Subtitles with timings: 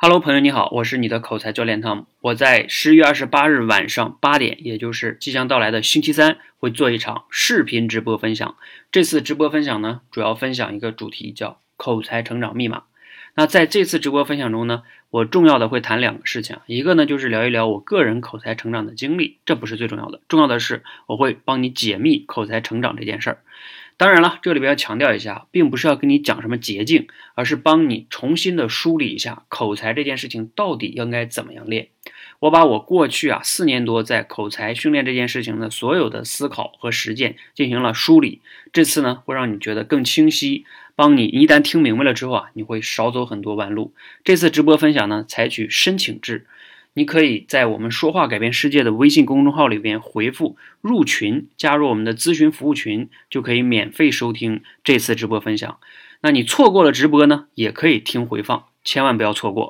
[0.00, 2.06] Hello，朋友你好，我是你的口才教练汤姆。
[2.20, 8.54] 我在十月二十八日晚上八点，也就是即将到来的星期三，会做一场视频直播分享。
[8.92, 12.84] 这次直播分享呢，主要分享一个主题，叫口才成长密码。
[13.34, 23.38] 那在这次直播分享中呢，我重要的会谈两个事情，一个呢就是聊一聊我个人口才成长的经历，这不是最重要的，重要的是我会帮你解密口才成长这件事儿。
[23.96, 31.88] 当然了，这里边要强调一下，并不是要跟你讲什么捷径，而是帮你重新的梳理一下口才这件事情到底应该怎么样练。
[32.40, 38.40] 我把我过去啊四年多在口才训练这件事情的所有的思考和实践进行了梳理，
[38.72, 40.64] 这次呢会让你觉得更清晰，
[40.94, 43.92] 帮你一旦听明白了之后啊，你会少走很多弯路。
[44.24, 46.46] 这次直播分享呢，采取申请制。
[46.94, 55.78] 你可以在我们说话改变世界的微信公众号里边回复入群，加入我们的咨询服务群，就可以免费收听这次直播分享。
[56.22, 59.66] 那你错过了直播呢，也可以听回放，千万不要错过。